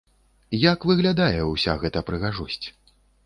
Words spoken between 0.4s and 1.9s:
Як выглядае ўся